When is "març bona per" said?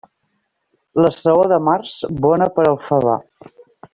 1.67-2.67